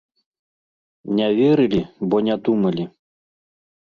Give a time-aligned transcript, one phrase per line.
[1.19, 1.81] Не верылі,
[2.13, 2.83] бо не думалі.